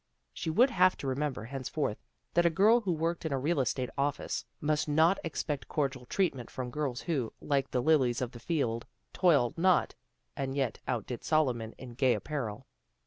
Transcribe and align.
She 0.33 0.49
would 0.49 0.71
have 0.71 0.97
to 0.97 1.05
remember, 1.05 1.43
henceforth, 1.43 1.99
that 2.33 2.43
a 2.43 2.49
girl 2.49 2.81
who 2.81 2.91
worked 2.91 3.23
in 3.23 3.31
a 3.31 3.37
real 3.37 3.59
estate 3.59 3.91
office 3.95 4.43
must 4.59 4.87
not 4.87 5.19
expect 5.23 5.67
cordial 5.67 6.07
treatment 6.07 6.49
from 6.49 6.71
girls 6.71 7.01
who, 7.01 7.31
like 7.39 7.69
the 7.69 7.83
lilies 7.83 8.19
of 8.19 8.31
the 8.31 8.39
field, 8.39 8.87
toiled 9.13 9.59
not, 9.59 9.93
and 10.35 10.55
yet 10.55 10.79
outdid 10.87 11.23
Solomon 11.23 11.75
hi 11.79 11.85
gay 11.85 12.15
apparel. 12.15 12.65